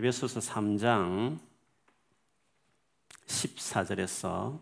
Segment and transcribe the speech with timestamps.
[0.00, 1.38] 에베소서 3장
[3.26, 4.58] 14절에서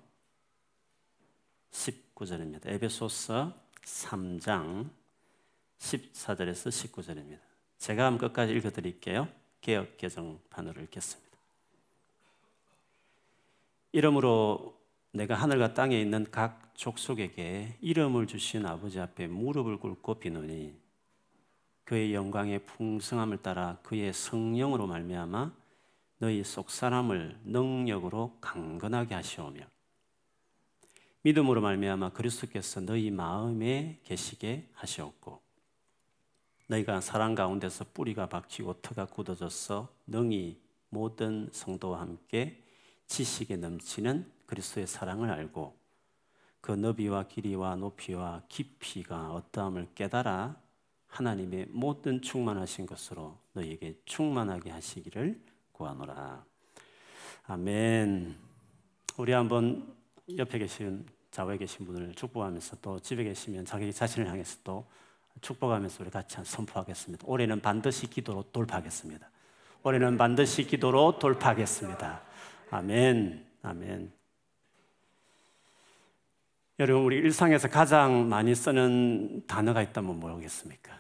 [1.71, 2.67] 19절입니다.
[2.67, 3.54] 에베소서
[3.85, 4.90] 3장
[5.79, 7.38] 14절에서 19절입니다.
[7.79, 9.29] 제가 한번 끝까지 읽어 드릴게요.
[9.61, 11.39] 개혁 개정판으로 읽겠습니다.
[13.93, 14.77] 이름으로
[15.13, 20.88] 내가 하늘과 땅에 있는 각 족속에게 이름을 주신 아버지 앞에 무릎을 꿇고 비노니
[21.89, 25.51] 그의 영광의 풍성함을 따라 그의 성령으로 말미암아
[26.19, 29.62] 너희 속 사람을 능력으로 강건하게 하시오며
[31.23, 35.41] 믿음으로 말미암아 그리스도께서 너희 마음에 계시게 하시었고
[36.66, 40.60] 너희가 사랑 가운데서 뿌리가 박히고 터가 굳어져서 능히
[40.91, 42.62] 모든 성도와 함께
[43.07, 45.74] 지식에 넘치는 그리스도의 사랑을 알고
[46.60, 50.67] 그 너비와 길이와 높이와 깊이가 어떠함을 깨달아
[51.08, 55.40] 하나님의 모든 충만하신 것으로 너희에게 충만하게 하시기를
[55.72, 56.44] 구하노라.
[57.46, 58.36] 아멘.
[59.16, 59.95] 우리 한번
[60.37, 64.87] 옆에 계신 좌우에 계신 분을 축복하면서 또 집에 계시면 자기 자신을 향해서 또
[65.41, 67.25] 축복하면서 우리 같이 선포하겠습니다.
[67.27, 69.31] 올해는 반드시 기도로 돌파하겠습니다.
[69.83, 72.22] 올해는 반드시 기도로 돌파하겠습니다.
[72.70, 73.47] 아멘.
[73.62, 74.18] 아멘.
[76.81, 80.97] 여러분, 우리 일상에서 가장 많이 쓰는 단어가 있다면 뭐겠습니까?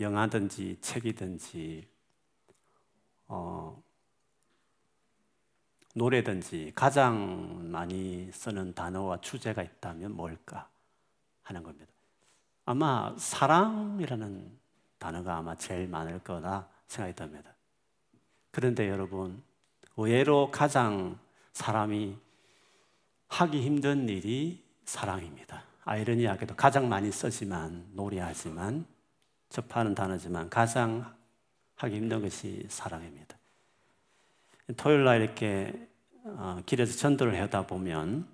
[0.00, 1.86] 영화든지 책이든지,
[3.28, 3.80] 어,
[5.94, 10.68] 노래든지 가장 많이 쓰는 단어와 주제가 있다면 뭘까
[11.44, 11.86] 하는 겁니다.
[12.64, 14.50] 아마 사랑이라는
[14.98, 17.54] 단어가 아마 제일 많을 거라 생각이 듭니다.
[18.50, 19.44] 그런데 여러분,
[19.96, 21.20] 의외로 가장
[21.52, 22.25] 사람이
[23.28, 25.64] 하기 힘든 일이 사랑입니다.
[25.84, 28.86] 아이러니하게도 가장 많이 쓰지만, 노래하지만,
[29.48, 31.14] 접하는 단어지만 가장
[31.76, 33.36] 하기 힘든 것이 사랑입니다.
[34.76, 35.88] 토요일 날 이렇게
[36.24, 38.26] 어, 길에서 전도를 하다 보면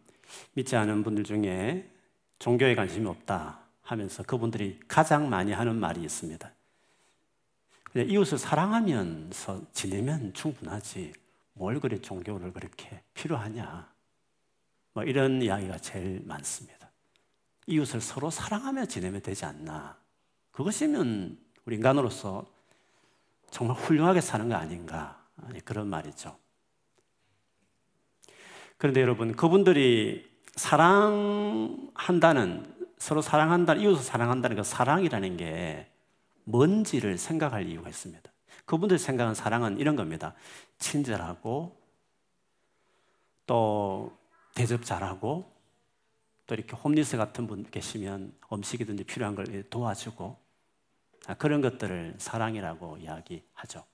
[0.55, 1.91] 믿지 않은 분들 중에
[2.39, 6.51] 종교에 관심이 없다 하면서 그분들이 가장 많이 하는 말이 있습니다.
[7.95, 11.13] 이웃을 사랑하면서 지내면 충분하지.
[11.53, 13.92] 뭘 그래 종교를 그렇게 필요하냐.
[14.95, 16.91] 뭐 이런 이야기가 제일 많습니다.
[17.67, 19.97] 이웃을 서로 사랑하며 지내면 되지 않나.
[20.51, 22.47] 그것이면 우리 인간으로서
[23.51, 25.23] 정말 훌륭하게 사는 거 아닌가.
[25.65, 26.37] 그런 말이죠.
[28.77, 31.87] 그런데 여러분, 그분들이 사랑한다는,
[32.99, 35.89] 서로 사랑한다는, 이웃을 사랑한다는 그 사랑이라는 게
[36.45, 38.31] 뭔지를 생각할 이유가 있습니다.
[38.65, 40.35] 그분들 생각한 사랑은 이런 겁니다.
[40.79, 41.81] 친절하고,
[43.47, 44.17] 또
[44.55, 45.51] 대접 잘하고,
[46.47, 50.37] 또 이렇게 홈리스 같은 분 계시면 음식이든지 필요한 걸 도와주고,
[51.27, 53.85] 아, 그런 것들을 사랑이라고 이야기하죠.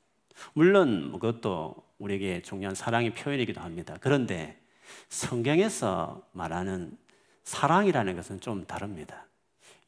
[0.54, 3.98] 물론 그것도 우리에게 중요한 사랑의 표현이기도 합니다.
[4.00, 4.60] 그런데
[5.08, 6.96] 성경에서 말하는
[7.44, 9.26] 사랑이라는 것은 좀 다릅니다.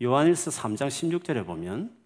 [0.03, 1.97] 요한일서 3장 16절에 보면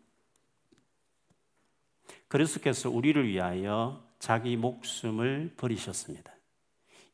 [2.28, 6.32] 그리스도께서 우리를 위하여 자기 목숨을 버리셨습니다.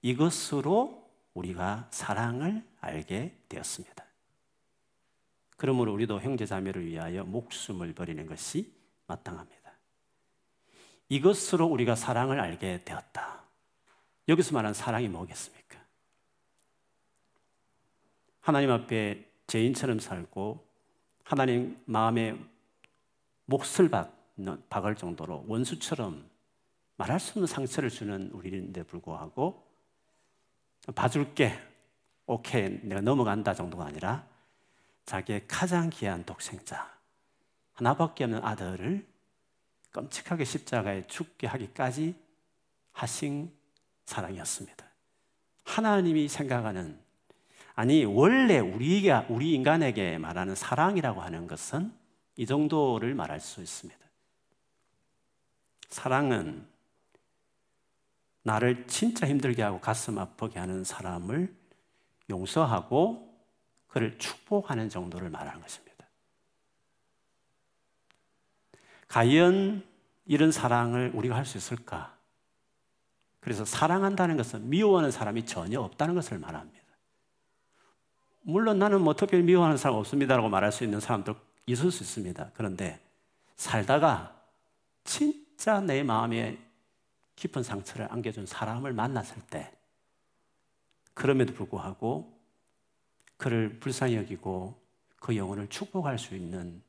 [0.02, 0.99] 이것으로
[1.40, 4.04] 우리가 사랑을 알게 되었습니다.
[5.56, 8.72] 그러므로 우리도 형제 자매를 위하여 목숨을 버리는 것이
[9.06, 9.72] 마땅합니다.
[11.08, 13.42] 이것으로 우리가 사랑을 알게 되었다.
[14.28, 15.78] 여기서 말하는 사랑이 뭐겠습니까?
[18.40, 20.66] 하나님 앞에 죄인처럼 살고
[21.24, 22.38] 하나님 마음에
[23.46, 23.90] 몫을
[24.68, 26.28] 박을 정도로 원수처럼
[26.96, 29.69] 말할 수 없는 상처를 주는 우리인데 불구하고
[30.94, 31.52] 봐줄게,
[32.26, 34.26] 오케이, 내가 넘어간다 정도가 아니라
[35.04, 36.88] 자기의 가장 귀한 독생자,
[37.72, 39.06] 하나밖에 없는 아들을
[39.90, 42.14] 끔찍하게 십자가에 죽게 하기까지
[42.92, 43.52] 하신
[44.06, 44.84] 사랑이었습니다.
[45.64, 46.98] 하나님이 생각하는
[47.74, 51.92] 아니 원래 우리가 우리 인간에게 말하는 사랑이라고 하는 것은
[52.36, 53.98] 이 정도를 말할 수 있습니다.
[55.88, 56.66] 사랑은
[58.42, 61.54] 나를 진짜 힘들게 하고 가슴 아프게 하는 사람을
[62.30, 63.30] 용서하고
[63.88, 66.06] 그를 축복하는 정도를 말하는 것입니다.
[69.08, 69.84] 과연
[70.26, 72.16] 이런 사랑을 우리가 할 수 있을까?
[73.40, 76.80] 그래서 사랑한다는 것은 미워하는 사람이 전혀 없다는 것을 말합니다.
[78.42, 81.34] 물론 나는 뭐 특별히 미워하는 사람 없습니다라고 말할 수 있는 사람도
[81.66, 82.52] 있을 수 있습니다.
[82.54, 83.00] 그런데
[83.56, 84.34] 살다가
[85.04, 86.58] 진짜 내 마음에
[87.40, 89.72] 깊은 상처를 안겨준 사람을 만났을 때
[91.14, 92.38] 그럼에도 불구하고
[93.38, 94.78] 그를 불쌍히 여기고
[95.18, 96.82] 그 영혼을 축복할 수 있는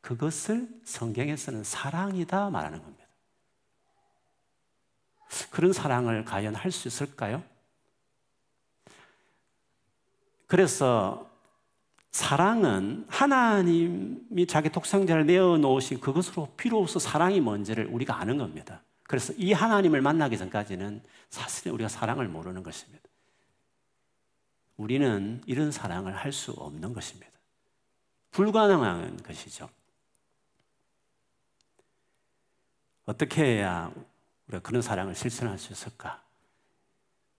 [0.00, 3.04] 그것을 성경에서는 사랑이다 말하는 겁니다.
[5.50, 7.42] 그런 사랑을 과연 할 수 있을까요?
[10.46, 11.30] 그래서
[12.12, 18.82] 사랑은 하나님이 자기 독생자를 내어 놓으신 그것으로 비로소 사랑이 뭔지를 우리가 아는 겁니다.
[19.12, 23.06] 그래서 이 하나님을 만나기 전까지는 사실 우리가 사랑을 모르는 것입니다.
[24.78, 27.30] 우리는 이런 사랑을 할 수 없는 것입니다.
[28.30, 29.68] 불가능한 것이죠.
[33.04, 33.92] 어떻게 해야
[34.46, 36.24] 우리가 그런 사랑을 실천할 수 있을까?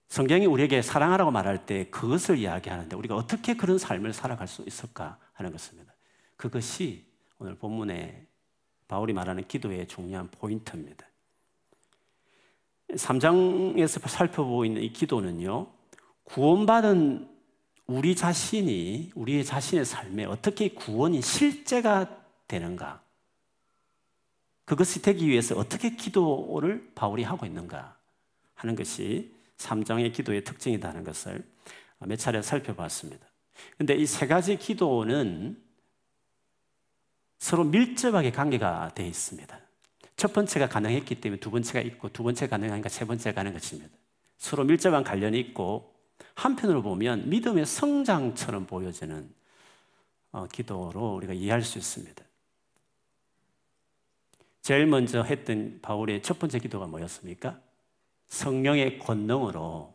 [0.06, 5.50] 성경이 우리에게 사랑하라고 말할 때 그것을 이야기하는데 우리가 어떻게 그런 삶을 살아갈 수 있을까 하는
[5.50, 5.92] 것입니다.
[6.36, 8.28] 그것이 오늘 본문에
[8.86, 11.04] 바울이 말하는 기도의 중요한 포인트입니다.
[12.96, 15.66] 3장에서 살펴보고 있는 이 기도는요,
[16.24, 17.28] 구원받은
[17.86, 22.08] 우리 자신이, 우리의 자신의 삶에 어떻게 구원이 실제가
[22.48, 23.02] 되는가,
[24.64, 27.98] 그것이 되기 위해서 어떻게 기도를 바울이 하고 있는가
[28.54, 31.44] 하는 것이 3장의 기도의 특징이라는 것을
[31.98, 33.26] 몇 차례 살펴봤습니다.
[33.76, 35.62] 근데 이 세 가지 기도는
[37.38, 39.63] 서로 밀접하게 관계가 되어 있습니다.
[40.16, 43.90] 첫 번째가 가능했기 때문에 두 번째가 있고 두 번째 가능하니까 세 번째가 가는 것입니다.
[44.38, 45.94] 서로 밀접한 관련이 있고
[46.34, 49.32] 한편으로 보면 믿음의 성장처럼 보여지는
[50.32, 52.24] 어, 기도로 우리가 이해할 수 있습니다.
[54.62, 57.60] 제일 먼저 했던 바울의 첫 번째 기도가 뭐였습니까?
[58.28, 59.94] 성령의 권능으로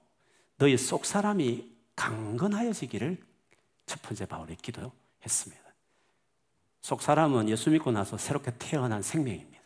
[0.57, 3.17] 너희 속 사람이 강건하여지기를
[3.85, 5.63] 첫 번째 바울의 기도했습니다.
[6.81, 9.58] 속 사람은 예수 믿고 나서 새롭게 태어난 생명입니다.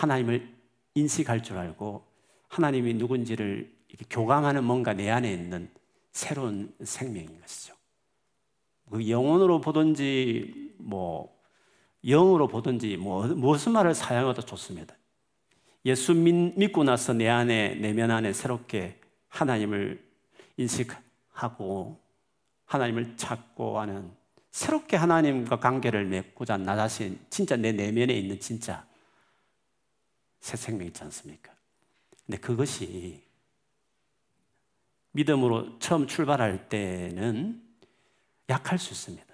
[0.00, 0.48] 하나님을
[0.94, 2.02] 인식할 줄 알고
[2.48, 3.70] 하나님이 누군지를
[4.08, 5.68] 교감하는 뭔가 내 안에 있는
[6.10, 7.74] 새로운 생명인 것이죠.
[8.90, 11.38] 그 영혼으로 보든지 뭐
[12.02, 14.94] 영으로 보든지 뭐 무슨 말을 사용해도 좋습니다.
[15.84, 18.98] 예수 믿고 나서 내 안에 내면 안에 새롭게
[19.28, 20.02] 하나님을
[20.56, 22.00] 인식하고
[22.64, 24.10] 하나님을 찾고 하는
[24.50, 28.88] 새롭게 하나님과 관계를 맺고자 나 자신 진짜 내 내면에 있는 진짜
[30.40, 31.52] 새 생명 있지 않습니까?
[32.26, 33.22] 근데 그것이
[35.12, 37.62] 믿음으로 처음 출발할 때는
[38.48, 39.26] 약할 수 있습니다.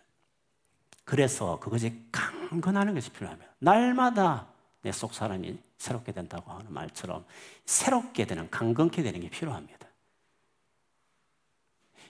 [1.05, 3.51] 그래서 그것이 강건하는 것이 필요합니다.
[3.59, 4.49] 날마다
[4.83, 7.25] 내 속 사람이 새롭게 된다고 하는 말처럼
[7.65, 9.87] 새롭게 되는, 강건케 되는 게 필요합니다.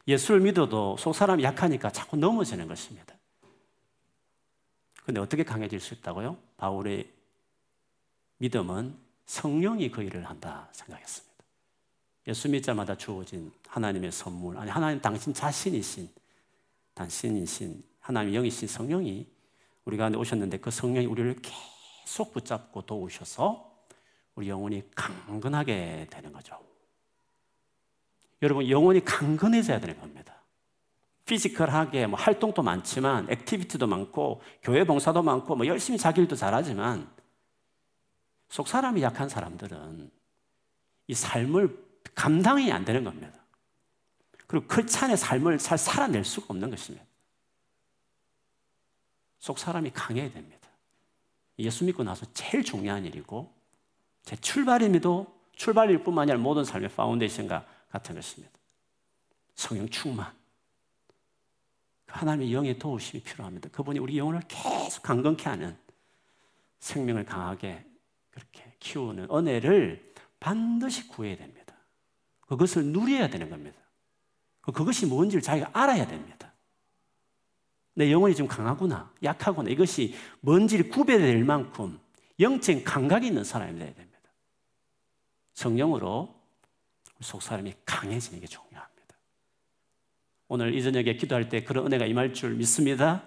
[0.06, 3.14] 예수를 믿어도 속 사람이 약하니까 자꾸 넘어지는 것입니다.
[5.04, 6.36] 근데 어떻게 강해질 수 있다고요?
[6.58, 7.12] 바울의
[8.38, 8.96] 믿음은
[9.26, 11.44] 성령이 그 일을 한다 생각했습니다.
[12.28, 16.08] 예수 믿자마다 주어진 하나님의 선물, 아니 하나님 당신 자신이신
[16.94, 19.26] 당신이신 하나님 영이신 성령이
[19.84, 23.76] 우리 가운데 오셨는데 그 성령이 우리를 계속 붙잡고 도우셔서
[24.34, 26.58] 우리 영혼이 강건하게 되는 거죠.
[28.42, 30.34] 여러분, 영혼이 강건해져야 되는 겁니다.
[31.24, 37.10] physical하게 뭐 활동도 많지만, activity도 많고, 교회 봉사도 많고, 뭐 열심히 자기 일도 잘하지만,
[38.48, 40.10] 속 사람이 약한 사람들은
[41.08, 41.84] 이 삶을
[42.14, 43.32] 감당이 안 되는 겁니다.
[44.46, 47.04] 그리고 크리스찬의 삶을 잘 살아낼 수가 없는 것입니다.
[49.38, 50.68] 속 사람이 강해야 됩니다.
[51.58, 53.52] 예수 믿고 나서 제일 중요한 일이고
[54.22, 58.52] 제 출발임에도 출발일 뿐만 아니라 모든 삶의 파운데이션과 같은 것입니다.
[59.54, 60.32] 성령 충만.
[62.06, 63.68] 하나님의 영의 도우심이 필요합니다.
[63.70, 65.76] 그분이 우리 영혼을 계속 강건케 하는
[66.78, 67.84] 생명을 강하게
[68.86, 71.74] 키우는 은혜를 반드시 구해야 됩니다.
[72.46, 73.76] 그것을 누려야 되는 겁니다.
[74.60, 76.52] 그것이 뭔지를 자기가 알아야 됩니다.
[77.94, 79.70] 내 영혼이 좀 강하구나, 약하구나.
[79.70, 81.98] 이것이 뭔지를 구별될 만큼
[82.38, 84.20] 영적 감각이 있는 사람이 되어야 됩니다.
[85.54, 86.34] 성령으로
[87.20, 89.16] 속 사람이 강해지는 게 중요합니다.
[90.48, 93.24] 오늘 이 저녁에 기도할 때 그런 은혜가 임할 줄 믿습니다.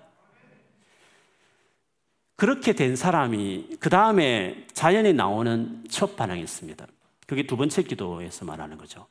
[2.39, 6.87] 그렇게 된 사람이 그 다음에 자연에 나오는 첫 반응이 있습니다.
[7.27, 9.07] 그게 두 번째 기도에서 말하는 거죠.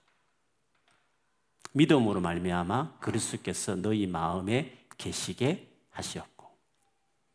[1.73, 6.47] 믿음으로 말미암아 그리스도께서 너희 마음에 계시게 하시었고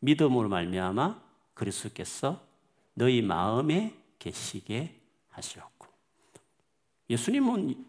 [0.00, 1.22] 믿음으로 말미암아
[1.54, 2.44] 그리스도께서
[2.94, 5.86] 너희 마음에 계시게 하시었고
[7.08, 7.86] 예수님은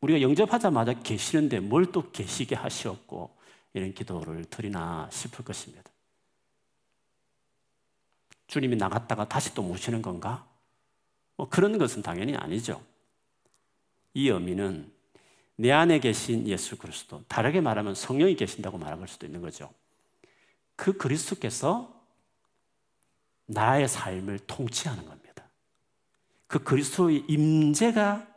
[0.00, 3.36] 우리가 영접하자마자 계시는데 뭘 또 계시게 하시었고
[3.74, 5.91] 이런 기도를 드리나 싶을 것입니다.
[8.52, 10.46] 주님이 나갔다가 다시 또 모시는 건가?
[11.38, 12.84] 뭐 그런 것은 당연히 아니죠.
[14.12, 14.92] 이 의미는
[15.56, 19.72] 내 안에 계신 예수 그리스도, 다르게 말하면 성령이 계신다고 말할 수도 있는 거죠.
[20.76, 21.98] 그 그리스도께서
[23.46, 25.44] 나의 삶을 통치하는 겁니다.
[26.46, 28.28] 그 그리스도의 임재가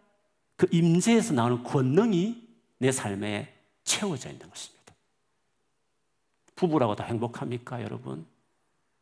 [0.56, 3.54] 그 임재에서 나오는 권능이 내 삶에
[3.84, 4.96] 채워져 있는 것입니다.
[6.56, 8.26] 부부라고 다 행복합니까, 여러분?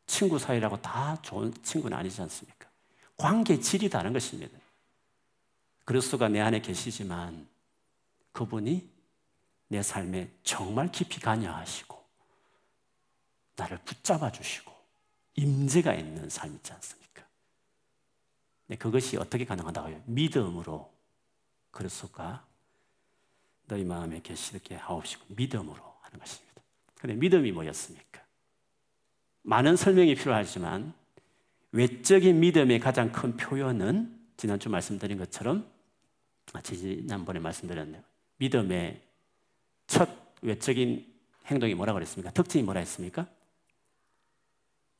[0.06, 2.70] 친구 사이라고 다 좋은 친구는 아니지 않습니까?
[3.18, 4.58] 관계 질이 다른 것입니다.
[5.86, 7.48] 그리스도가 내 안에 계시지만
[8.32, 8.90] 그분이
[9.68, 12.04] 내 삶에 정말 깊이 관여하시고
[13.56, 14.72] 나를 붙잡아 주시고
[15.36, 17.26] 임재가 있는 삶 있지 않습니까?
[18.68, 20.04] 네, 그것이 어떻게 가능하다고요?
[20.06, 20.92] 믿음으로
[21.72, 22.46] 그리스도가
[23.68, 26.62] 너희 마음에 계시게 하옵시고 믿음으로 하는 것입니다.
[26.96, 28.23] 근데 믿음이 뭐였습니까?
[29.44, 30.94] 많은 설명이 필요하지만
[31.72, 35.70] 외적인 믿음의 가장 큰 표현은 지난주 말씀드린 것처럼
[36.54, 38.02] 아, 지난번에 말씀드렸네요.
[38.38, 39.02] 믿음의
[39.88, 40.10] 첫
[40.42, 41.14] 외적인
[41.46, 42.32] 행동이 뭐라고 그랬습니까?
[42.32, 43.28] 특징이 뭐라 했습니까?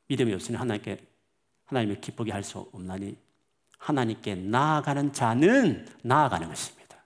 [0.08, 1.06] 믿음이 없으면 하나님께
[1.66, 3.16] 하나님을 기쁘게 할 수 없나니
[3.78, 7.04] 하나님께 나아가는 자는 나아가는 것입니다.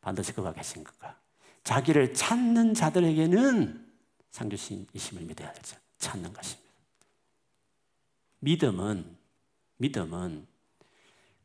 [0.00, 1.18] 반드시 그가 계신 것과
[1.64, 3.92] 자기를 찾는 자들에게는
[4.30, 5.76] 상주신이심을 믿어야 되죠.
[6.00, 6.70] 찾는 것입니다.
[8.40, 9.16] 믿음은
[9.76, 10.46] 믿음은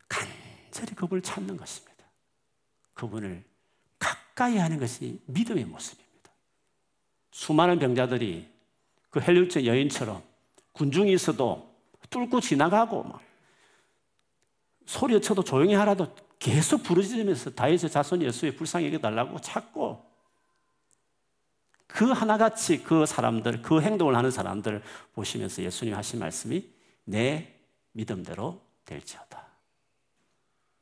[0.08, 1.96] 간절히 그분을 찾는 것입니다.
[2.94, 3.44] 그분을
[4.00, 6.32] 가까이 하는 것이 믿음의 모습입니다.
[7.32, 8.50] 수많은 병자들이
[9.10, 10.24] 그 헬리우드 여인처럼
[10.72, 11.74] 군중이 있어도
[12.10, 13.22] 뚫고 지나가고 막
[14.86, 20.15] 소리쳐도 조용히 하라도 계속 부르짖으면서 다윗의 자손 예수의 불쌍히 여겨달라고 찾고
[21.96, 24.84] 그 하나같이 그 사람들, 그 행동을 하는 사람들
[25.14, 26.70] 보시면서 예수님 하신 말씀이
[27.06, 27.56] 내
[27.94, 29.46] 믿음대로 될지어다.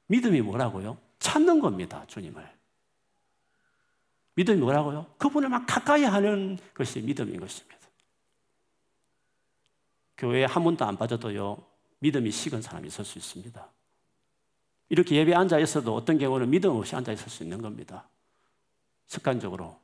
[0.07, 0.97] 믿음이 뭐라고요?
[1.19, 2.43] 찾는 겁니다, 주님을.
[4.33, 5.05] 믿음이 뭐라고요?
[5.19, 7.77] 그분을 막 가까이 하는 것이 믿음인 것입니다.
[10.17, 11.63] 교회에 한 번도 안 빠져도요,
[11.99, 13.67] 믿음이 식은 사람이 있을 수 있습니다.
[14.89, 18.07] 이렇게 예배 앉아 있어도 어떤 경우는 믿음 없이 앉아 있을 수 있는 겁니다.
[19.05, 19.82] 습관적으로.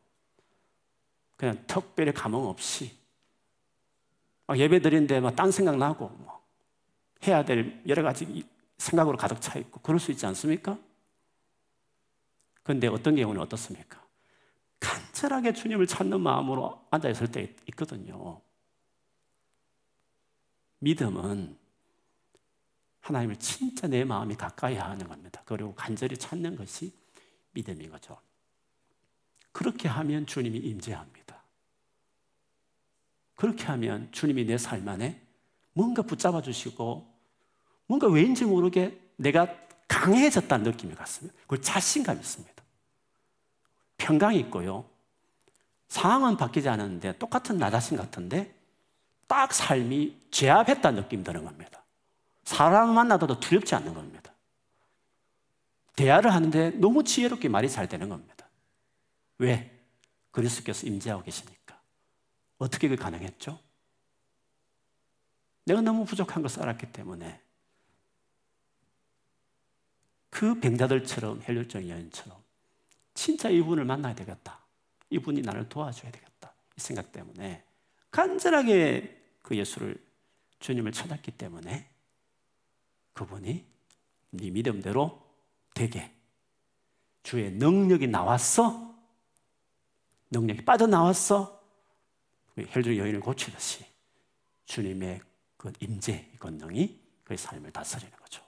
[1.39, 2.91] 그냥 특별히 감흥 없이.
[4.45, 6.45] 막 예배 드리는데 막 딴 생각 나고, 뭐
[7.25, 8.45] 해야 될 여러 가지
[8.77, 10.77] 생각으로 가득 차 있고, 그럴 수 있지 않습니까?
[12.61, 14.05] 그런데 어떤 경우는 어떻습니까?
[14.81, 18.41] 간절하게 주님을 찾는 마음으로 앉아 있을 때 있거든요.
[20.79, 21.57] 믿음은
[22.99, 25.41] 하나님을 진짜 내 마음이 가까이 하는 겁니다.
[25.45, 26.93] 그리고 간절히 찾는 것이
[27.51, 28.19] 믿음인 거죠.
[29.53, 31.18] 그렇게 하면 주님이 임재합니다.
[33.39, 35.21] 그렇게 하면 주님이 내 삶 안에
[35.71, 37.09] 뭔가 붙잡아 주시고
[37.87, 39.47] 뭔가 왠지 모르게 내가
[39.87, 41.39] 강해졌다는 느낌이 갔습니다.
[41.47, 42.63] 그 자신감 있습니다.
[43.97, 44.83] 평강이 있고요.
[45.87, 48.53] 상황은 바뀌지 않았는데 똑같은 나 자신 같은데
[49.25, 51.81] 딱 삶이 제압했다는 느낌 드는 겁니다.
[52.43, 54.33] 사람 만나도 두렵지 않는 겁니다.
[55.95, 58.49] 대화를 하는데 너무 지혜롭게 말이 잘 되는 겁니다.
[59.37, 59.71] 왜?
[60.31, 61.58] 그리스도께서 임재하고 계시니까.
[62.59, 63.59] 어떻게 그 가능했죠?
[65.65, 67.41] 내가 너무 부족한 걸 알았기 때문에
[70.29, 72.37] 그 병자들처럼 헬률적 여인처럼
[73.13, 74.59] 진짜 이분을 만나야 되겠다.
[75.09, 76.53] 이분이 나를 도와줘야 되겠다.
[76.77, 77.63] 이 생각 때문에
[78.11, 80.01] 간절하게 그 예수를
[80.59, 81.89] 주님을 찾았기 때문에
[83.13, 83.65] 그분이
[84.31, 85.25] 네 믿음대로
[85.73, 86.11] 되게
[87.23, 88.95] 주의 능력이 나왔어
[90.31, 91.58] 능력이 빠져나왔어
[92.69, 93.85] 혈중 여인을 고치듯이
[94.65, 95.21] 주님의
[95.57, 98.41] 그 임재 권능이 그의 삶을 다스리는 거죠.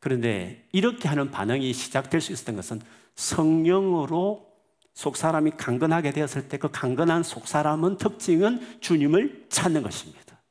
[0.00, 2.80] 그런데 이렇게 하는 반응이 시작될 수 있었던 것은
[3.14, 4.50] 성령으로
[4.94, 10.42] 속 사람이 강건하게 되었을 때 그 강건한 속 사람은 특징은 주님을 찾는 것입니다.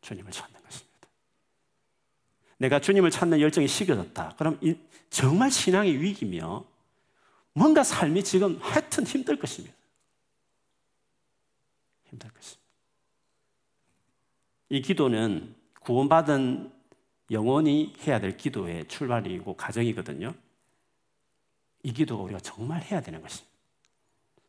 [0.00, 1.08] 주님을 찾는 것입니다.
[2.58, 4.34] 내가 주님을 찾는 열정이 식어졌다.
[4.38, 4.58] 그럼
[5.10, 6.64] 정말 신앙의 위기며
[7.58, 9.74] 뭔가 삶이 지금 하여튼 힘들 것입니다.
[12.04, 12.68] 힘들 것입니다.
[14.68, 16.72] 이 기도는 구원받은
[17.32, 20.34] 영원히 해야 될 기도의 출발이고 가정이거든요.
[21.82, 23.52] 이 기도가 우리가 정말 해야 되는 것입니다.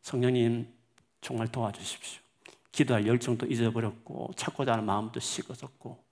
[0.02, 0.72] 성령님
[1.20, 2.22] 정말 도와주십시오.
[2.70, 6.02] 기도할 열정도 잊어버렸고 찾고자 하는 마음도 식어졌고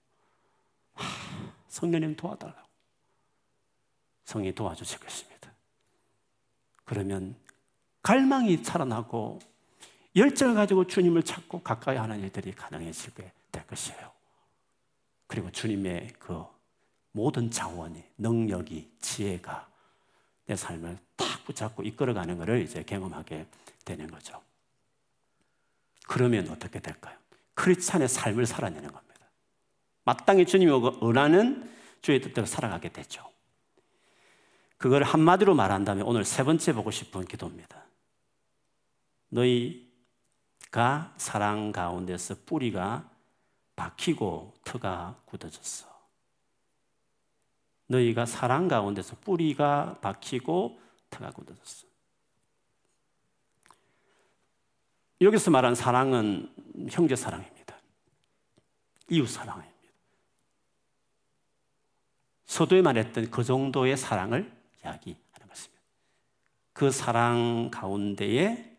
[0.93, 2.67] 하, 성령님 도와달라고
[4.25, 5.38] 성이 도와주실 것입니다.
[6.89, 7.35] 그러면
[8.01, 9.37] 갈망이 살아나고
[10.15, 14.11] 열정을 가지고 주님을 찾고 가까이 하는 일들이 가능해지게 될 것이에요.
[15.27, 16.43] 그리고 주님의 그
[17.11, 19.69] 모든 자원이 능력이 지혜가
[20.47, 23.45] 내 삶을 탁 붙잡고 이끌어가는 것을 이제 경험하게
[23.85, 24.41] 되는 거죠.
[26.07, 27.15] 그러면 어떻게 될까요?
[27.53, 29.27] 크리스찬의 삶을 살아내는 겁니다.
[30.05, 33.29] 마땅히 주님이 원하는 주의 뜻대로 살아가게 되죠.
[34.79, 37.83] 그걸 한마디로 말한다면 오늘 세 번째 보고 싶은 기도입니다.
[39.27, 43.07] 너희가 사랑 가운데서 뿌리가
[43.75, 45.85] 박히고 터가 굳어졌어.
[47.87, 51.85] 너희가 사랑 가운데서 뿌리가 박히고 터가 굳어졌어.
[55.19, 57.75] 여기서 말한 사랑은 형제 사랑입니다.
[59.09, 59.75] 이웃 사랑입니다.
[62.45, 65.83] 서도에 말했던 그 정도의 사랑을 이야기하는 것입니다.
[66.73, 68.77] 그 사랑 가운데에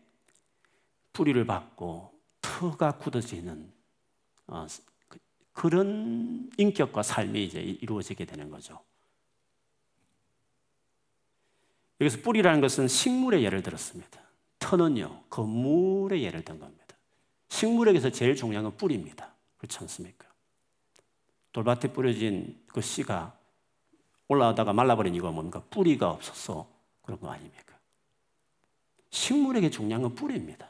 [1.13, 3.71] 뿌리를 받고 터가 굳어지는
[4.47, 4.65] 어,
[5.07, 5.19] 그,
[5.53, 8.79] 그런 인격과 삶이 이제 이루어지게 되는 거죠.
[11.99, 14.19] 여기서 뿌리라는 것은 식물의 예를 들었습니다.
[14.57, 16.97] 터는요, 건물의 예를 든 겁니다.
[17.49, 19.35] 식물에게서 제일 중요한 건 뿌리입니다.
[19.57, 20.27] 그렇지 않습니까?
[21.51, 23.37] 돌밭에 뿌려진 그 씨가
[24.31, 25.61] 올라가다가 말라버린 이유가 뭡니까?
[25.69, 26.65] 뿌리가 없어서
[27.01, 27.77] 그런 거 아닙니까?
[29.09, 30.67] 식물에게 중요한 건 뿌리입니다.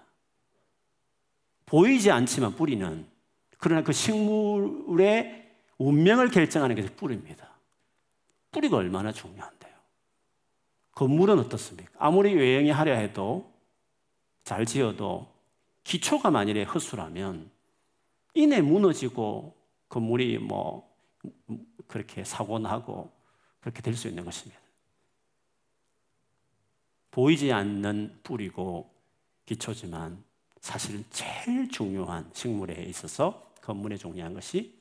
[1.67, 3.05] 보이지 않지만 뿌리는
[3.59, 7.49] 그러나 그 식물의 운명을 결정하는 게 뿌리입니다.
[8.51, 9.71] 뿌리가 얼마나 중요한데요.
[10.93, 11.91] 건물은 어떻습니까?
[11.99, 13.51] 아무리 외형이 하려 해도
[14.43, 15.31] 잘 지어도
[15.83, 17.51] 기초가 만일에 허술하면
[18.33, 19.55] 이내 무너지고
[19.87, 20.91] 건물이 뭐
[21.87, 23.20] 그렇게 사고 나고
[23.61, 24.59] 그렇게 될 수 있는 것입니다.
[27.11, 28.93] 보이지 않는 뿌리고
[29.45, 30.23] 기초지만
[30.61, 34.79] 사실은 제일 중요한 식물에 있어서 건물에 중요한 것이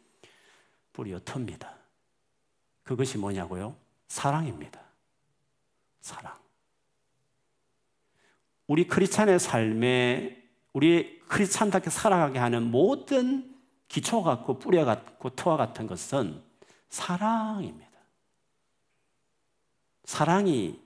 [0.93, 1.75] 뿌리와 터입니다.
[2.83, 3.77] 그것이 뭐냐고요?
[4.09, 4.81] 사랑입니다.
[6.01, 6.37] 사랑.
[8.67, 13.59] 우리 크리스찬의 삶에 우리 크리스찬답게 살아가게 하는 모든
[13.89, 16.43] 기초 같고 뿌리 같고 터와 같은 것은
[16.89, 17.90] 사랑입니다.
[20.11, 20.77] 사랑이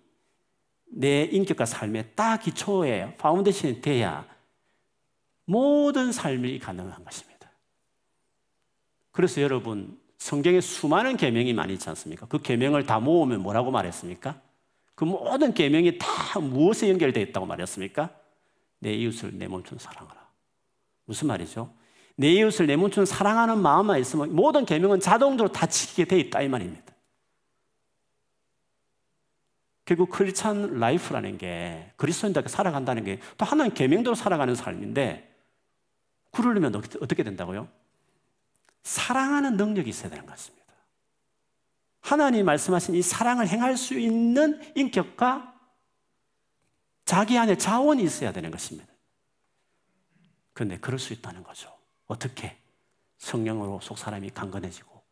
[0.84, 4.26] 내 인격과 삶의 딱 기초에 foundation이 돼야
[5.46, 7.50] 모든 삶이 가능한 것입니다.
[9.12, 12.26] 그래서 여러분 성경에 수많은 계명이 많이 있지 않습니까?
[12.26, 14.38] 그 계명을 다 모으면 뭐라고 말했습니까?
[14.94, 18.10] 그 모든 계명이 다 무엇에 연결되어 있다고 말했습니까?
[18.80, 20.20] 내 이웃을 내 몸처럼 사랑하라.
[21.06, 21.72] 무슨 말이죠?
[22.16, 26.48] 내 이웃을 내 몸처럼 사랑하는 마음만 있으면 모든 계명은 자동적으로 다 지키게 돼 있다 이
[26.48, 26.93] 말입니다.
[29.84, 35.30] 결국 Christian life라는 게 그리스도인답게 살아간다는 게 또 하나님 계명대로 살아가는 삶인데
[36.30, 37.68] 그러려면 어떻게 된다고요?
[38.82, 40.64] 사랑하는 능력이 있어야 되는 것입니다.
[42.00, 45.54] 하나님 말씀하신 이 사랑을 행할 수 있는 인격과
[47.04, 48.92] 자기 안에 자원이 있어야 되는 것입니다.
[50.52, 51.74] 그런데 그럴 수 있다는 거죠.
[52.06, 52.58] 어떻게?
[53.18, 55.02] 성령으로 속 사람이 강건해지고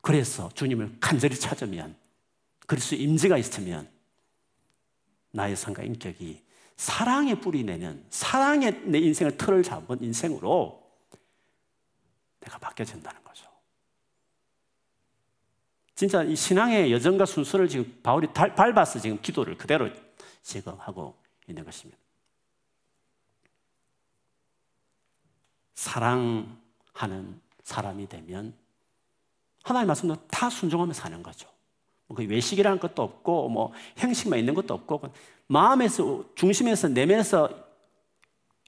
[0.00, 1.96] 그래서 주님을 간절히 찾으면
[2.66, 3.88] 그리스도 임재가 있으면
[5.36, 6.42] 나의 성과 인격이
[6.76, 10.82] 사랑에 뿌리 내는 사랑의 내 인생을 틀을 잡은 인생으로
[12.40, 13.46] 내가 바뀌어진다는 거죠.
[15.94, 19.90] 진짜 이 신앙의 여정과 순서를 지금 바울이 밟아서 지금 기도를 그대로
[20.42, 21.98] 지금 하고 있는 것입니다.
[25.74, 28.54] 사랑하는 사람이 되면
[29.62, 31.55] 하나님 말씀도 다 순종하며 사는 거죠.
[32.08, 35.02] 뭐그 외식이라는 것도 없고 뭐 행식만 있는 것도 없고
[35.46, 37.48] 마음에서 중심에서 내면에서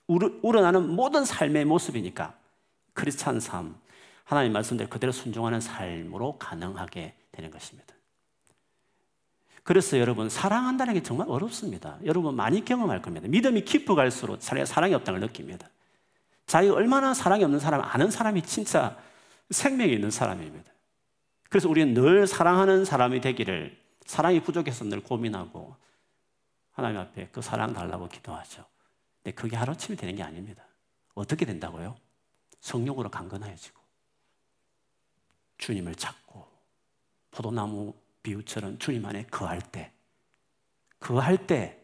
[0.06, 2.34] 우러나는 모든 삶의 모습이니까
[2.94, 3.76] 크리스찬 삶
[4.24, 7.94] 하나님 말씀대로 그대로 순종하는 삶으로 가능하게 되는 것입니다.
[9.62, 11.98] 그래서 여러분 사랑한다는 게 정말 어렵습니다.
[12.04, 13.28] 여러분 많이 경험할 겁니다.
[13.28, 15.68] 믿음이 깊어 갈수록 사랑이 없다는 걸 느낍니다.
[16.46, 18.96] 자기가 얼마나 사랑이 없는 사람 아는 사람이 진짜
[19.50, 20.72] 생명이 있는 사람입니다.
[21.48, 25.76] 그래서 우리는 늘 사랑하는 사람이 되기를 사랑이 부족해서 늘 고민하고
[26.72, 28.64] 하나님 앞에 그 사랑 달라고 기도하죠.
[29.22, 30.64] 근데 그게 하루아침에 되는 게 아닙니다.
[31.14, 31.96] 어떻게 된다고요?
[32.60, 33.80] 성령으로 강건해지고
[35.58, 36.46] 주님을 찾고
[37.30, 39.92] 포도나무 비유처럼 주님 안에 거할 때
[41.00, 41.80] 거할 때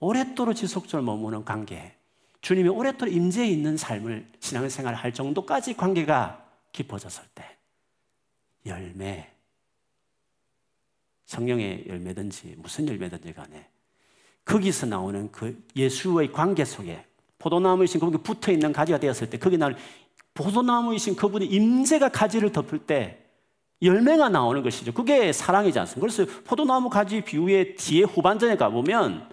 [0.00, 1.96] 오랫도록 지속적으로 머무는 관계
[2.40, 7.57] 주님이 오랫도록 임재해 있는 삶을 신앙생활을 할 정도까지 관계가 깊어졌을 때
[8.68, 9.30] 열매,
[11.26, 13.68] 성령의 열매든지 무슨 열매든지 간에
[14.44, 17.04] 거기서 나오는 그 예수의 관계 속에
[17.38, 19.76] 포도나무이신 그분이 붙어 있는 가지가 되었을 때 거기 나올
[20.34, 23.24] 포도나무이신 그분의 임재가 가지를 덮을 때
[23.82, 24.92] 열매가 나오는 것이죠.
[24.92, 26.00] 그게 사랑이지 않습니까?
[26.00, 29.28] 그래서 포도나무 가지 비유의 뒤에 후반전에 가보면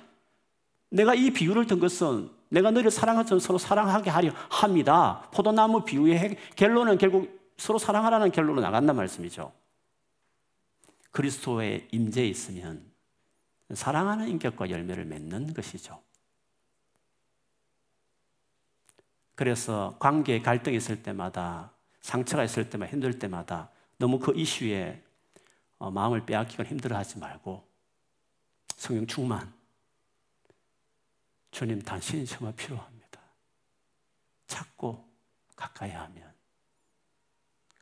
[0.91, 5.27] 내가 이 비유를 든 것은 내가 너를 사랑하처럼 서로 사랑하게 하려 합니다.
[5.33, 9.53] 포도나무 비유의 결론은 결국 서로 사랑하라는 결론으로 나간단 말씀이죠.
[11.11, 12.91] 그리스도의 임재에 있으면
[13.73, 16.01] 사랑하는 인격과 열매를 맺는 것이죠.
[19.35, 25.01] 그래서 관계에 갈등이 있을 때마다 상처가 있을 때마다 힘들 때마다 너무 그 이슈에
[25.77, 27.67] 어, 마음을 빼앗기고 힘들어하지 말고
[28.75, 29.53] 성령 충만
[31.51, 33.21] 주님 당신이 정말 필요합니다.
[34.47, 35.09] 찾고
[35.55, 36.34] 가까이 하면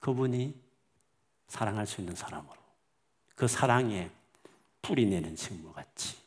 [0.04, 0.54] 그분이
[1.48, 2.58] 사랑할 수 있는 사람으로
[3.36, 4.12] 그 사랑에
[4.82, 6.18] 뿌리내는 식물같이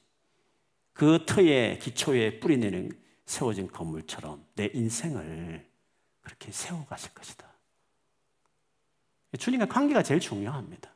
[0.95, 5.69] 그 터에 기초에 뿌리내는 세워진 건물처럼 내 인생을
[6.23, 7.47] 그렇게 세워가실 것이다.
[9.39, 10.91] 주님과 관계가 제일 중요합니다.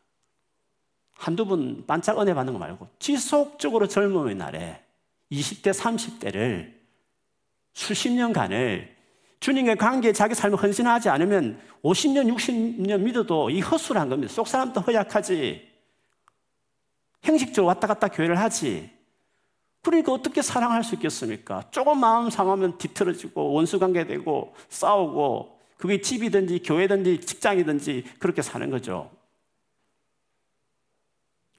[1.12, 4.82] 한두 번 반짝 은혜 받는 거 말고 지속적으로 젊음의 날에
[5.30, 6.80] 20대, 30대를
[7.74, 8.99] 수십 년간을
[9.40, 14.32] 주님의 관계에 자기 삶을 헌신하지 않으면 50년, 60년 믿어도 이 헛수를 한 겁니다.
[14.32, 15.68] 속 사람도 허약하지.
[17.22, 18.90] 형식적으로 왔다 갔다 교회를 하지.
[19.82, 21.64] 그러니까 어떻게 사랑할 수 있겠습니까?
[21.70, 29.10] 조금 마음 상하면 뒤틀어지고 원수 관계 되고 싸우고 그게 집이든지 교회든지 직장이든지 그렇게 사는 거죠.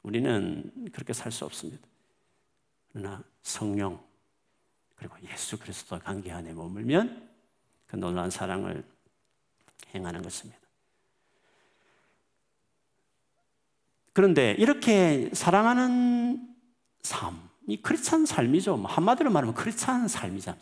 [0.04, 1.88] 우리는 그렇게 살 수 없습니다.
[2.92, 4.00] 그러나 성령
[4.96, 7.31] 그리고 예수 그리스도 관계 안에 머물면
[7.92, 8.86] 그 놀라운 사랑을
[9.94, 10.58] 행하는 것입니다.
[14.14, 16.56] 그런데 이렇게 사랑하는
[17.02, 18.78] 삶, 이 크리스찬 삶이죠.
[18.78, 20.56] 뭐 한마디로 말하면 크리스찬 삶이죠.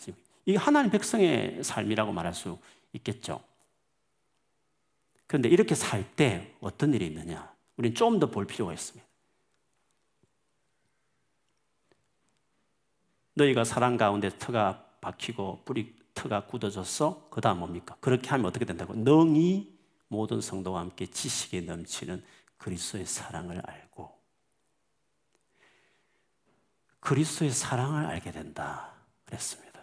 [0.48, 2.58] 이 하나님 백성의 삶이라고 말할 수
[2.94, 3.44] 있겠죠.
[5.28, 7.54] 그런데 이렇게 살 때 어떤 일이 있느냐?
[7.78, 9.08] 우리는 좀 더 볼 필요가 있습니다.
[13.36, 17.27] 너희가 사랑 가운데 터가 박히고 뿌리 터가 굳어졌어?
[17.29, 17.95] 그 다음 뭡니까?
[18.01, 18.93] 그렇게 하면 어떻게 된다고?
[18.93, 19.73] 능히
[20.10, 22.21] 모든 성도와 함께 지식에 넘치는
[22.58, 24.19] 그리스도의 사랑을 알고
[26.99, 29.79] 그리스도의 사랑을 알게 된다 그랬습니다.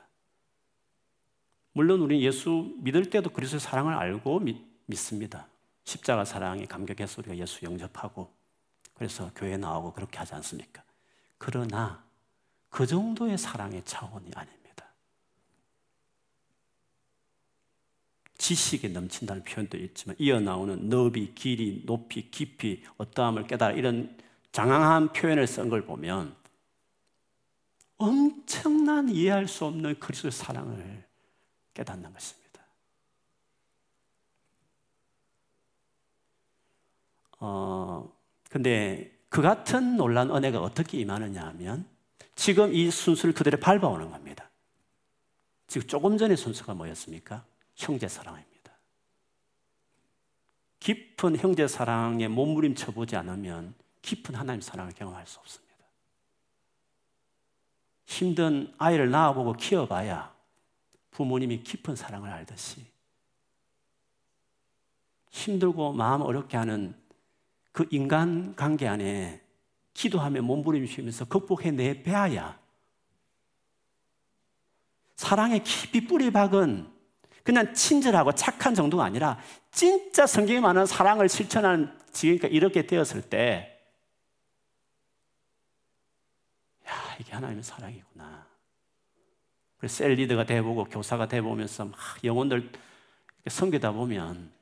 [1.72, 5.48] 물론 우리 예수 믿을 때도 그리스도의 사랑을 알고 믿, 믿습니다.
[5.84, 8.34] 십자가 사랑에 감격해서 우리가 예수 영접하고
[8.92, 10.82] 그래서 교회 나오고 그렇게 하지 않습니까?
[11.38, 12.04] 그러나
[12.68, 14.55] 그 정도의 사랑의 차원이 아닙니다.
[18.46, 24.16] 지식에 넘친다는 표현도 있지만 이어 나오는 너비, 길이, 높이, 깊이, 어떠함을 깨달아 이런
[24.52, 26.32] 장황한 표현을 쓴 걸 보면
[27.96, 31.04] 엄청난 이해할 수 없는 그리스도의 사랑을
[31.74, 32.60] 깨닫는 것입니다.
[37.40, 38.16] 어,
[38.48, 41.84] 근데 그 같은 놀란 은혜가 어떻게 임하느냐 하면
[42.36, 44.48] 지금 이 순수를 그대로 밟아오는 겁니다.
[45.66, 47.44] 지금 조금 전에 순수가 뭐였습니까?
[47.76, 48.72] 형제 사랑입니다.
[50.80, 55.66] 깊은 형제 사랑에 몸부림쳐 보지 않으면 깊은 하나님 사랑을 경험할 수 없습니다.
[58.06, 60.34] 힘든 아이를 낳아보고 키워봐야
[61.10, 62.86] 부모님이 깊은 사랑을 알듯이
[65.30, 66.94] 힘들고 마음 어렵게 하는
[67.72, 69.42] 그 인간 관계 안에
[69.92, 72.58] 기도하며 몸부림치면서 극복해내 배야
[75.16, 76.95] 사랑의 깊이 뿌리 박은
[77.46, 79.38] 그냥 친절하고 착한 정도가 아니라
[79.70, 83.80] 진짜 성경에 많은 사랑을 실천하는 지금까 이렇게 되었을 때
[86.88, 88.44] 야, 이게 하나님의 사랑이구나.
[89.76, 92.68] 그래서 셀 리더가 돼보고 교사가 돼보면서 막 영혼들
[93.46, 94.52] 섬기다 보면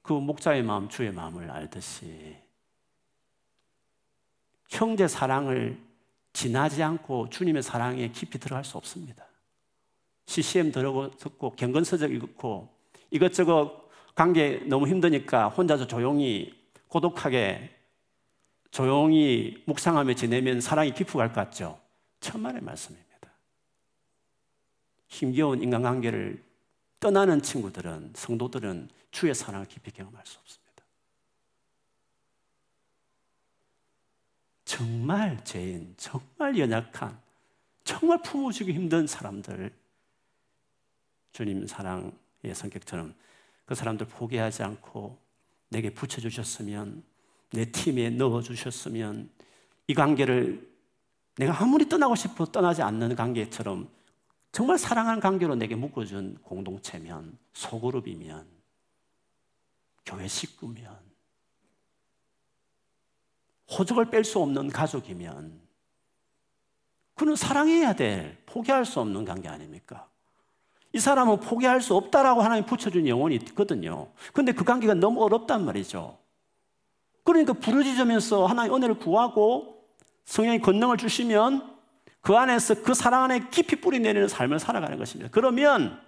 [0.00, 2.34] 그 목자의 마음, 주의 마음을 알듯이
[4.70, 5.78] 형제 사랑을
[6.32, 9.26] 지나지 않고 주님의 사랑에 깊이 들어갈 수 없습니다.
[10.26, 12.68] CCM 들어듣고 경건서적 읽고
[13.10, 16.54] 이것저것 관계 너무 힘드니까 혼자서 조용히
[16.88, 17.70] 고독하게
[18.70, 21.80] 조용히 묵상하며 지내면 사랑이 깊어갈 것 같죠?
[22.20, 23.30] 천만의 말씀입니다.
[25.06, 26.42] 힘겨운 인간관계를
[26.98, 30.84] 떠나는 친구들은, 성도들은 주의 사랑을 깊이 경험할 수 없습니다.
[34.64, 37.16] 정말 죄인, 정말 연약한,
[37.84, 39.72] 정말 품어주기 힘든 사람들,
[41.34, 42.12] 주님 사랑의
[42.54, 43.12] 성격처럼
[43.64, 45.18] 그 사람들 포기하지 않고
[45.68, 47.02] 내게 붙여주셨으면
[47.50, 49.30] 내 팀에 넣어주셨으면
[49.88, 50.72] 이 관계를
[51.36, 53.88] 내가 아무리 떠나고 싶어 떠나지 않는 관계처럼
[54.52, 58.46] 정말 사랑하는 관계로 내게 묶어준 공동체면 소그룹이면
[60.06, 60.96] 교회 식구면
[63.76, 65.60] 호적을 뺄 수 없는 가족이면
[67.16, 70.08] 그는 사랑해야 될, 포기할 수 없는 관계 아닙니까?
[70.94, 74.12] 이 사람은 포기할 수 없다라고 하나님 붙여준 영혼이 있거든요.
[74.32, 76.16] 근데 그 관계가 너무 어렵단 말이죠.
[77.24, 79.84] 그러니까 부르짖으면서 하나님 은혜를 구하고
[80.24, 81.74] 성령의 권능을 주시면
[82.20, 85.30] 그 안에서 그 사랑 안에 깊이 뿌리 내리는 삶을 살아가는 것입니다.
[85.32, 86.00] 그러면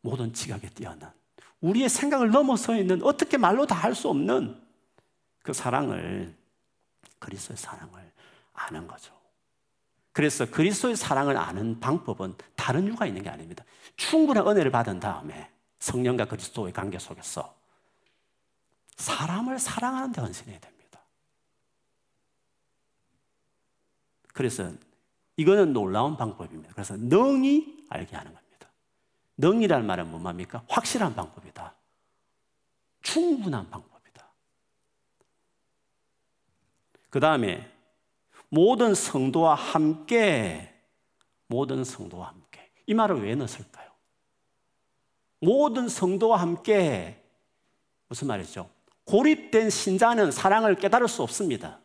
[0.00, 1.12] 모든 지각에 뛰어난
[1.60, 4.60] 우리의 생각을 넘어서 있는 어떻게 말로 다 할 수 없는
[5.42, 6.34] 그 사랑을
[7.20, 8.12] 그리스도의 사랑을
[8.52, 9.15] 아는 거죠.
[10.16, 13.66] 그래서 그리스도의 사랑을 아는 방법은 다른 이유가 있는 게 아닙니다.
[13.98, 17.54] 충분한 은혜를 받은 다음에 성령과 그리스도의 관계 속에서
[18.96, 21.00] 사람을 사랑하는 데 헌신해야 됩니다.
[24.32, 24.72] 그래서
[25.36, 26.72] 이거는 놀라운 방법입니다.
[26.72, 28.70] 그래서 능히 알게 하는 겁니다.
[29.36, 31.74] 능이라는 말은 뭐합니까 확실한 방법이다.
[33.02, 34.26] 충분한 방법이다.
[37.10, 37.75] 그 다음에
[38.56, 40.72] 모든 성도와 함께,
[41.46, 42.72] 모든 성도와 함께.
[42.86, 43.90] 이 말을 왜 넣었을까요?
[45.42, 47.22] 모든 성도와 함께,
[48.08, 48.70] 무슨 말이죠?
[49.04, 51.80] 고립된 신자는 사랑을 깨달을 수 없습니다.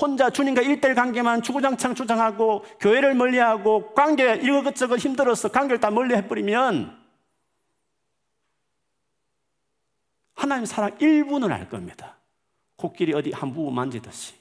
[0.00, 6.96] 혼자 주님과 일대일 관계만 주구장창 주장하고 교회를 멀리하고 관계 이것저것 힘들어서 관계를 다 멀리 해버리면
[10.34, 12.18] 하나님 사랑 일부는 알 겁니다.
[12.76, 14.39] 코끼리 어디 한 부분 만지듯이.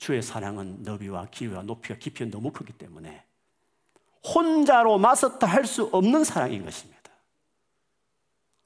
[0.00, 3.22] 주의 사랑은 너비와 길이와 높이와 깊이가 너무 크기 때문에
[4.24, 6.98] 혼자로 맞섰다 할 수 없는 사랑인 것입니다.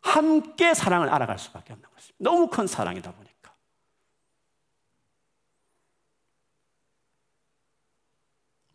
[0.00, 2.16] 함께 사랑을 알아갈 수밖에 없는 것입니다.
[2.18, 3.52] 너무 큰 사랑이다 보니까.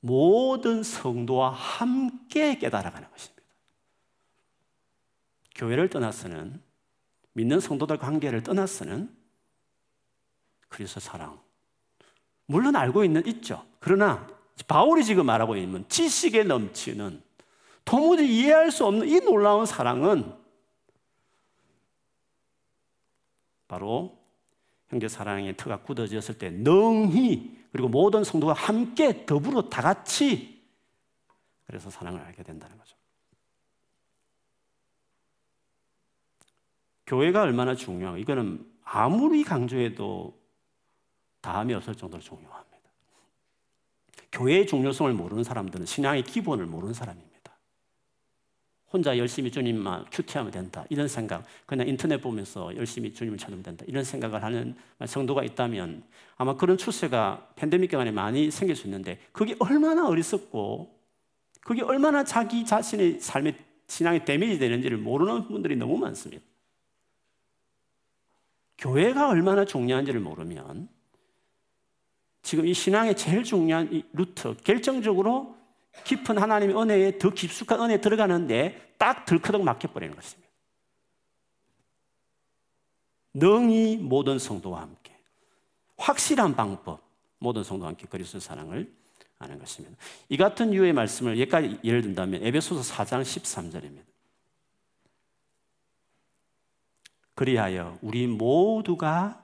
[0.02, 3.42] 모든 성도와 함께 깨달아가는 것입니다.
[5.56, 6.62] 교회를 떠나서는
[7.32, 9.18] 믿는 성도들 관계를 떠나서는
[10.68, 11.42] 그리스도 사랑,
[12.50, 13.64] 물론 알고 있는 있죠.
[13.80, 14.28] 그러나
[14.68, 17.22] 바울이 지금 말하고 있는 지식에 넘치는
[17.86, 20.34] 도무지 이해할 수 없는 이 놀라운 사랑은
[23.68, 24.18] 바로
[24.88, 30.60] 형제 사랑의 터가 굳어졌을 때 능히 그리고 모든 성도가 함께 더불어 다 같이
[31.68, 32.98] 그래서 사랑을 알게 된다는 거죠.
[37.06, 40.39] 교회가 얼마나 중요하고 이거는 아무리 강조해도
[41.42, 42.70] 다음이 없을 정도로 중요합니다.
[44.32, 47.30] 교회의 중요성을 모르는 사람들은 신앙의 기본을 모르는 사람입니다.
[48.92, 50.84] 혼자 열심히 주님만 큐티하면 된다.
[50.90, 53.86] 이런 생각, 그냥 인터넷 보면서 열심히 주님을 찾으면 된다.
[53.88, 54.76] 이런 생각을 하는
[55.06, 56.04] 성도가 있다면
[56.38, 60.98] 아마 그런 추세가 팬데믹 기간에 많이 생길 수 있는데 그게 얼마나 어리석고
[61.62, 63.56] 그게 얼마나 자기 자신의 삶의
[63.88, 66.44] 신앙에 데미지 되는지를 모르는 분들이 너무 많습니다.
[68.78, 70.88] 교회가 얼마나 중요한지를 모르면
[72.42, 75.58] 지금 이 신앙의 제일 중요한 이 루트, 결정적으로
[76.04, 80.50] 깊은 하나님의 은혜에 더 깊숙한 은혜에 들어가는데 딱 들커덕 막혀버리는 것입니다.
[83.34, 85.14] 능히 모든 성도와 함께
[85.98, 87.02] 확실한 방법
[87.38, 88.92] 모든 성도와 함께 그리스도 사랑을
[89.38, 89.96] 아는 것입니다.
[90.28, 94.04] 이 같은 유의 말씀을 여기까지 예를 든다면 에베소서 4장 13절입니다.
[97.36, 99.42] 그리하여 우리 모두가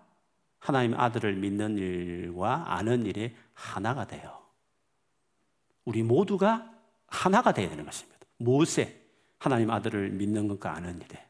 [0.66, 4.44] 하나님 아들을 믿는 일과 아는 일에 하나가 되어
[5.86, 6.72] 우리 모두가
[7.06, 8.20] 하나가 되어야 되는 것입니다.
[8.38, 9.00] 무엇에
[9.38, 11.24] 하나님 아들을 믿는 것과 아는 일에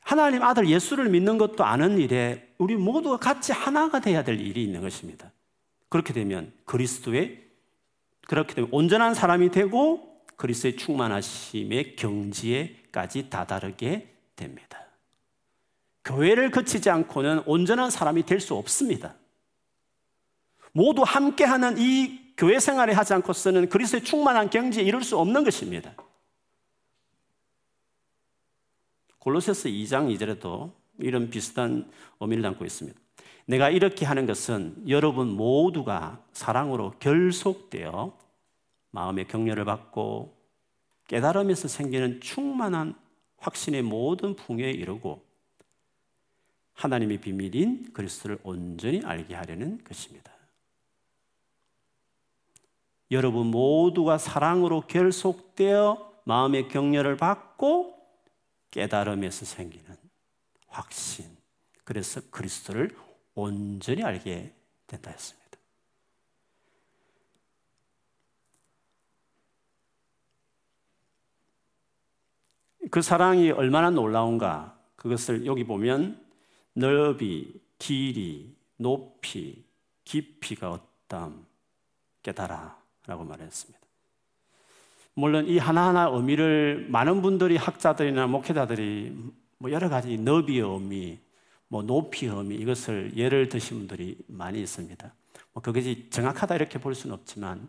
[0.00, 4.82] 하나님 아들 예수를 믿는 것도 아는 일에 우리 모두가 같이 하나가 되어야 될 일이 있는
[4.82, 5.32] 것입니다.
[5.88, 7.42] 그렇게 되면 그리스도의
[8.28, 14.84] 그렇게 되면 온전한 사람이 되고 그리스도의 충만하심의 경지에까지 다다르게 됩니다.
[16.04, 19.14] 교회를 거치지 않고는 온전한 사람이 될 수 없습니다.
[20.72, 25.94] 모두 함께하는 이 교회 생활을 하지 않고서는 그리스도의 충만한 경지에 이룰 수 없는 것입니다.
[29.20, 31.90] 골로새서 2장 2절에도 이런 비슷한
[32.20, 32.98] 의미를 담고 있습니다.
[33.46, 38.18] 내가 이렇게 하는 것은 여러분 모두가 사랑으로 결속되어
[38.90, 40.36] 마음의 격려를 받고
[41.06, 42.94] 깨달음에서 생기는 충만한
[43.38, 45.22] 확신의 모든 풍요에 이르고
[46.74, 50.32] 하나님의 비밀인 그리스도를 온전히 알게 하려는 것입니다.
[53.10, 57.94] 여러분 모두가 사랑으로 결속되어 마음의 격려를 받고
[58.70, 59.96] 깨달음에서 생기는
[60.66, 61.26] 확신.
[61.84, 62.96] 그래서 그리스도를
[63.34, 64.52] 온전히 알게
[64.86, 65.44] 된다 했습니다.
[72.90, 76.23] 그 사랑이 얼마나 놀라운가 그것을 여기 보면
[76.74, 79.64] 넓이, 길이, 높이,
[80.04, 81.46] 깊이가 어떤
[82.22, 83.80] 깨달아 라고 말했습니다.
[85.14, 89.16] 물론 이 하나하나 의미를 많은 분들이 학자들이나 목회자들이
[89.58, 91.18] 뭐 여러 가지 너비의 의미,
[91.68, 95.14] 뭐 높이의 의미 이것을 예를 드신 분들이 많이 있습니다.
[95.52, 97.68] 뭐 그것이 정확하다 이렇게 볼 수는 없지만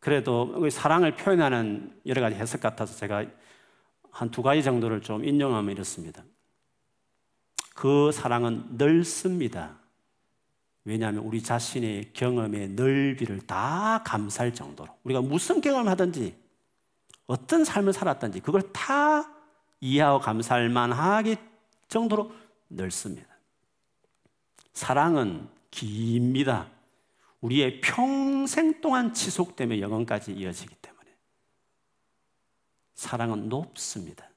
[0.00, 3.24] 그래도 사랑을 표현하는 여러 가지 해석 같아서 제가
[4.10, 6.24] 한 두 가지 정도를 좀 인용하면 이렇습니다.
[7.78, 9.78] 그 사랑은 넓습니다.
[10.82, 16.36] 왜냐하면 우리 자신의 경험의 넓이를 다 감사할 정도로 우리가 무슨 경험을 하든지
[17.28, 19.32] 어떤 삶을 살았든지 그걸 다
[19.80, 21.36] 이해하고 감사할 만하게
[21.86, 22.32] 정도로
[22.66, 23.28] 넓습니다.
[24.72, 26.68] 사랑은 깁니다.
[27.40, 31.16] 우리의 평생 동안 지속되며 영원까지 이어지기 때문에
[32.96, 34.28] 사랑은 높습니다.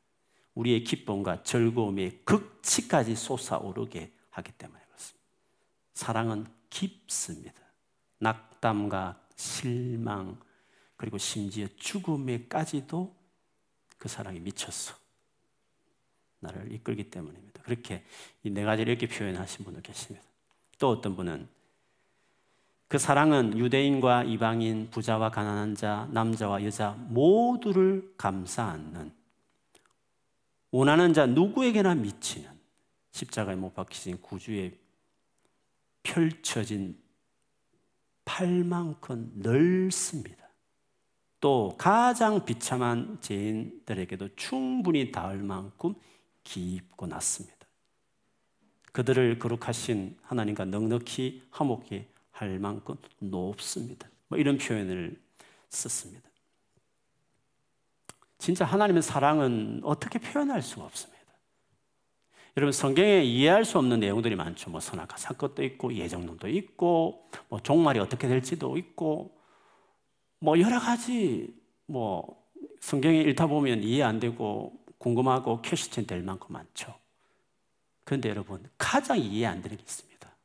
[0.55, 5.27] 우리의 기쁨과 즐거움의 극치까지 솟아오르게 하기 때문에 그렇습니다.
[5.93, 7.61] 사랑은 깊습니다.
[8.19, 10.39] 낙담과 실망
[10.97, 13.15] 그리고 심지어 죽음에까지도
[13.97, 14.95] 그 사랑이 미쳤어.
[16.39, 17.61] 나를 이끌기 때문입니다.
[17.63, 18.03] 그렇게
[18.43, 20.25] 이 네 가지를 이렇게 표현하신 분도 계십니다.
[20.79, 21.47] 또 어떤 분은
[22.87, 29.13] 그 사랑은 유대인과 이방인, 부자와 가난한 자, 남자와 여자 모두를 감싸 안는
[30.71, 32.49] 원하는 자 누구에게나 미치는
[33.11, 34.77] 십자가에 못 박히신 구주의
[36.03, 36.97] 펼쳐진
[38.25, 40.47] 팔만큼 넓습니다.
[41.41, 45.95] 또 가장 비참한 죄인들에게도 충분히 닿을 만큼
[46.43, 47.57] 깊고 낮습니다.
[48.91, 54.09] 그들을 거룩하신 하나님과 넉넉히 화목해 할 만큼 높습니다.
[54.27, 55.19] 뭐 이런 표현을
[55.69, 56.30] 썼습니다.
[58.41, 61.21] 진짜 하나님의 사랑은 어떻게 표현할 수가 없습니다.
[62.57, 64.71] 여러분 성경에 이해할 수 없는 내용들이 많죠.
[64.71, 69.37] 뭐 선악과 사건도 있고 예정론도 있고 뭐 종말이 어떻게 될지도 있고
[70.39, 72.43] 뭐 여러 가지 뭐
[72.79, 76.95] 성경에 읽다 보면 이해 안 되고 궁금하고 퀘스천 될 만큼 많죠.
[78.05, 80.35] 그런데 여러분 가장 이해 안 되는 게 있습니다.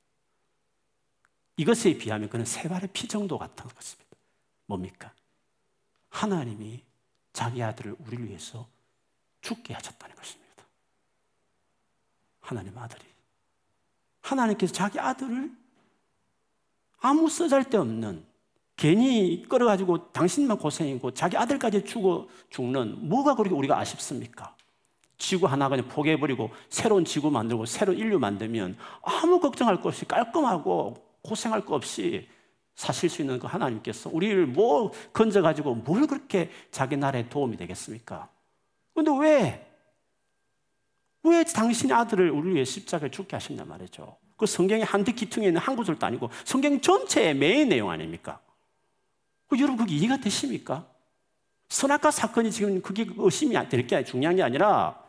[1.57, 4.15] 이것에 비하면 그는 세 발의 피 정도 같은 것입니다.
[4.67, 5.15] 뭡니까?
[6.11, 6.85] 하나님이
[7.37, 8.66] 자기 아들을 우리를 위해서
[9.42, 10.64] 죽게 하셨다는 것입니다.
[12.40, 13.05] 하나님 아들이.
[14.22, 15.55] 하나님께서 자기 아들을
[17.03, 18.25] 아무 쓰잘데없는
[18.75, 24.57] 괜히 끌어가지고 당신만 고생이고 자기 아들까지 죽어 죽는 뭐가 그렇게 우리가 아쉽습니까?
[25.18, 30.94] 지구 하나 그냥 포기해버리고 새로운 지구 만들고 새로운 인류 만들면 아무 걱정할 것 없이 깔끔하고
[31.20, 32.31] 고생할 거 없이
[32.77, 38.29] 사실 수 있는 그 하나님께서 우리를 뭐 건져가지고 뭘 그렇게 자기 나라에 도움이 되겠습니까?
[38.95, 39.67] 근데 왜?
[41.23, 44.17] 왜 당신의 아들을 우리 위해 십자가에 죽게 하셨냐 말이죠.
[44.37, 48.41] 그 성경의 한두 기퉁에 있는 한 구절도 아니고 성경 전체의 메인 내용 아닙니까?
[49.49, 50.87] 그 여러분 그게 이해가 되십니까?
[51.69, 55.03] 선악과 사건이 지금 그게 의심이 될 게 중요한 게 아니라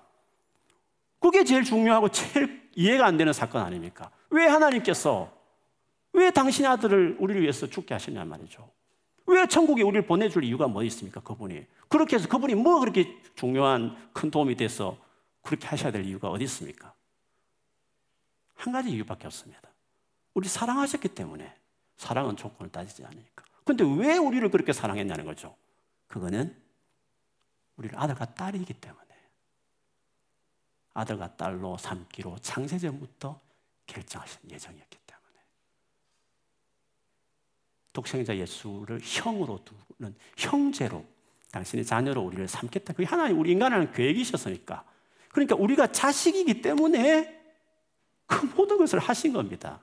[1.19, 4.09] 그게 제일 중요하고 제일 이해가 안 되는 사건 아닙니까?
[4.29, 5.36] 왜 하나님께서
[6.17, 8.67] 왜 당신의 아들을 우리를 위해서 죽게 하시냐 말이죠.
[9.27, 11.21] 왜 천국에 우리를 보내줄 이유가 뭐 있습니까?
[11.21, 11.63] 그분이.
[11.87, 14.97] 그렇게 해서 그분이 뭐 그렇게 중요한 큰 도움이 돼서
[15.43, 16.91] 그렇게 하셔야 될 이유가 어디 있습니까?
[18.55, 19.61] 한 가지 이유밖에 없습니다.
[20.33, 21.53] 우리 사랑하셨기 때문에
[21.97, 23.45] 사랑은 조건을 따지지 않으니까.
[23.63, 25.55] 근데 왜 우리를 그렇게 사랑했냐는 거죠.
[26.07, 26.55] 그거는
[27.75, 29.05] 우리를 아들과 딸이기 때문에
[30.95, 33.39] 아들과 딸로 삼기로 창세전부터
[33.85, 35.17] 결정하신 예정이었기 때문에
[37.97, 41.03] 독생자 예수를 형으로 두는 형제로
[41.49, 42.93] 당신의 자녀로 우리를 삼겠다.
[42.93, 44.83] 그게 하나님 우리 인간하는 계획이셨으니까.
[45.29, 47.41] 그러니까 우리가 자식이기 때문에
[48.27, 49.81] 그 모든 것을 하신 겁니다.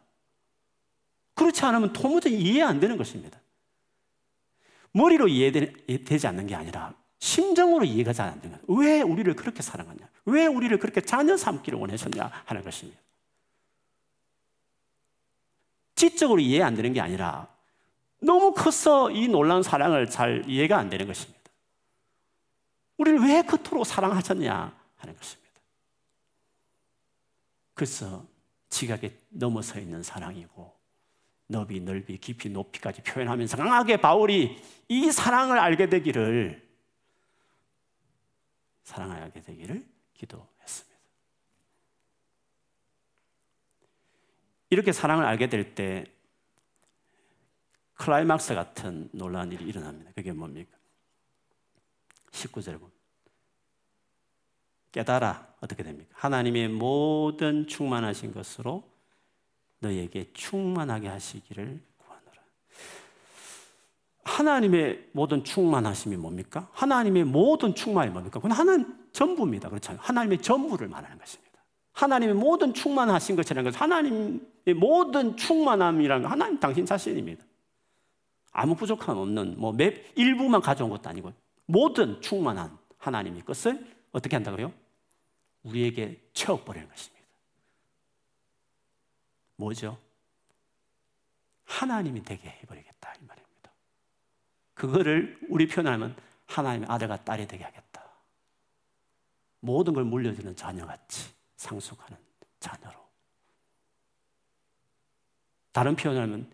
[1.34, 3.40] 그렇지 않으면 도무지 이해 안 되는 것입니다.
[4.92, 8.80] 머리로 이해되지 않는 게 아니라 심정으로 이해가 잘 안 되는 거예요.
[8.80, 10.08] 왜 우리를 그렇게 사랑하냐?
[10.26, 12.30] 왜 우리를 그렇게 자녀 삼기를 원하셨냐?
[12.44, 13.00] 하는 것입니다.
[15.96, 17.52] 지적으로 이해 안 되는 게 아니라
[18.24, 21.40] 너무 커서 이 놀라운 사랑을 잘 이해가 안 되는 것입니다.
[22.96, 25.60] 우리를 왜 그토록 사랑하셨냐 하는 것입니다.
[27.74, 28.24] 그래서
[28.70, 30.72] 지각에 넘어서 있는 사랑이고
[31.48, 36.64] 너비, 넓이, 깊이, 높이까지 표현하면서 강하게 바울이 이 사랑을 알게 되기를
[38.84, 40.98] 사랑을 알게 되기를 기도했습니다.
[44.70, 46.13] 이렇게 사랑을 알게 될 때
[47.94, 50.10] 클라이막스 같은 놀라운 일이 일어납니다.
[50.14, 50.76] 그게 뭡니까?
[52.32, 52.90] 19절 보
[54.92, 56.10] 깨달아 어떻게 됩니까?
[56.12, 58.84] 하나님의 모든 충만하신 것으로
[59.80, 62.42] 너에게 충만하게 하시기를 구하노라.
[64.22, 66.68] 하나님의 모든 충만하심이 뭡니까?
[66.72, 68.38] 하나님의 모든 충만이 뭡니까?
[68.38, 69.68] 그건 하나님 전부입니다.
[69.68, 70.00] 그렇잖아요.
[70.02, 71.44] 하나님의 전부를 말하는 것입니다.
[71.92, 77.44] 하나님의 모든 충만하신 것이라는 것은 하나님의 모든 충만함이라는 건 하나님 당신 자신입니다.
[78.54, 79.76] 아무 부족함 없는 뭐
[80.14, 81.32] 일부만 가져온 것도 아니고
[81.66, 84.72] 모든 충만한 하나님의 것을 어떻게 한다고요?
[85.64, 87.26] 우리에게 채워버리는 것입니다.
[89.56, 89.98] 뭐죠?
[91.64, 93.70] 하나님이 되게 해버리겠다 이 말입니다.
[94.74, 98.04] 그거를 우리 표현하면 하나님의 아들과 딸이 되게 하겠다.
[99.58, 102.16] 모든 걸 물려주는 자녀같이 상속하는
[102.60, 103.04] 자녀로.
[105.72, 106.48] 다른 표현하면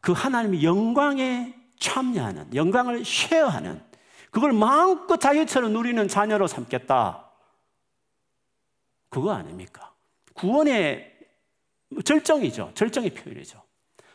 [0.00, 3.82] 그 하나님의 영광에 참여하는, 영광을 쉐어하는,
[4.30, 7.30] 그걸 마음껏 자기처럼 누리는 자녀로 삼겠다.
[9.08, 9.92] 그거 아닙니까?
[10.34, 11.18] 구원의
[12.04, 12.72] 절정이죠.
[12.74, 13.62] 절정의 표현이죠.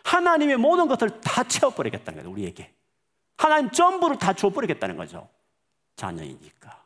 [0.03, 2.73] 하나님의 모든 것을 다 채워버리겠다는 거예요, 우리에게.
[3.37, 5.29] 하나님 전부를 다 줘버리겠다는 거죠.
[5.95, 6.85] 자녀이니까.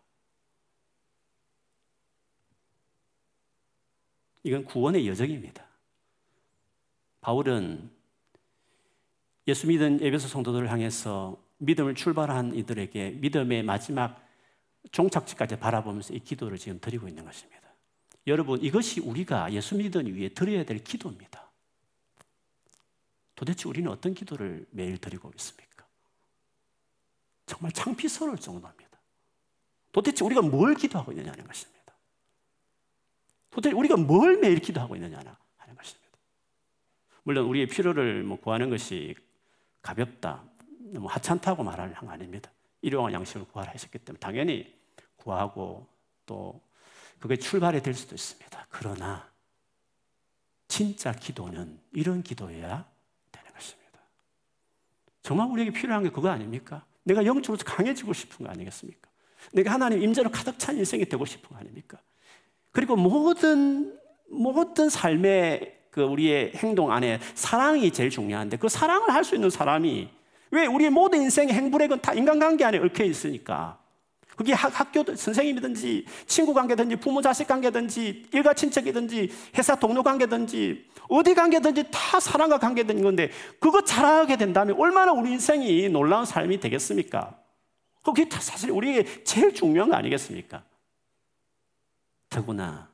[4.44, 5.64] 이건 구원의 여정입니다.
[7.22, 7.92] 바울은
[9.50, 14.24] 예수 믿은 에베소 성도들을 향해서 믿음을 출발한 이들에게 믿음의 마지막
[14.92, 17.60] 종착지까지 바라보면서 이 기도를 지금 드리고 있는 것입니다.
[18.28, 21.50] 여러분, 이것이 우리가 예수 믿은 위에 드려야 될 기도입니다.
[23.34, 25.88] 도대체 우리는 어떤 기도를 매일 드리고 있습니까?
[27.48, 29.00] 정말 창피스러울 정도입니다.
[29.92, 31.96] 도대체 우리가 뭘 기도하고 있느냐는 것입니다.
[33.50, 36.18] 도대체 우리가 뭘 매일 기도하고 있느냐 하는 것입니다.
[37.24, 39.16] 물론 우리의 필요를 뭐 구하는 것이
[39.82, 40.44] 가볍다,
[40.94, 42.52] 너무 하찮다고 말하는 거 아닙니다.
[42.82, 44.74] 일용할 양식을 구하라 했었기 때문에 당연히
[45.18, 45.88] 구하고
[46.26, 46.62] 또
[47.20, 48.68] 그게 출발이 될 수도 있습니다.
[48.70, 49.30] 그러나
[50.68, 52.86] 진짜 기도는 이런 기도여야
[53.32, 54.00] 되는 것입니다.
[55.22, 56.86] 정말 우리에게 필요한 게 그거 아닙니까?
[57.04, 59.10] 내가 영적으로 강해지고 싶은 거 아니겠습니까?
[59.54, 62.00] 내가 하나님 임재로 가득 찬 인생이 되고 싶은 거 아닙니까?
[62.72, 64.00] 그리고 모든
[64.30, 70.10] 모든 삶의 그 우리의 행동 안에 사랑이 제일 중요한데 그 사랑을 할 수 있는 사람이
[70.52, 73.78] 왜 우리의 모든 인생의 행불액은 다 인간관계 안에 얽혀 있으니까
[74.38, 81.34] 그게 학 교 선생님이든지 친구 관계든지 부모 자식 관계든지 일가 친척이든지 회사 동료 관계든지 어디
[81.36, 83.30] 관계든지 다 사랑과 관계된 건데
[83.60, 87.38] 그거 잘하게 된다면 얼마나 우리 인생이 놀라운 삶이 되겠습니까?
[88.06, 90.64] 그게 사실 우리에게 제일 중요한 거 아니겠습니까?
[92.30, 92.88] 더구나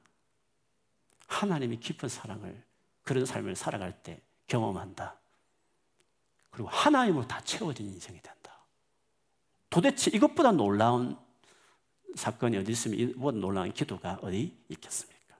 [1.27, 2.64] 하나님이 깊은 사랑을
[3.05, 5.15] 그런 삶을 살아갈 때 경험한다.
[6.49, 8.59] 그리고 하나님으로 다 채워진 인생이 된다.
[9.69, 11.17] 도대체 이것보다 놀라운
[12.15, 15.35] 사건이 어디 있으면 이보다 놀라운 기도가 어디 있겠습니까?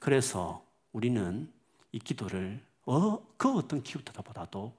[0.00, 1.52] 그래서 우리는
[1.92, 4.72] 이 기도를 어, 그 어떤 기도보다도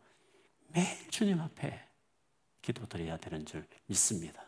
[0.70, 1.86] 매일 주님 앞에
[2.62, 4.44] 기도드려야 되는 줄 믿습니다.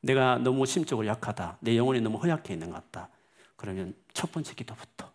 [0.00, 1.58] 내가 너무 심적으로 약하다.
[1.60, 3.08] 내 영혼이 너무 허약해 있는 것 같다.
[3.62, 5.12] 그러면 첫 번째 기도부터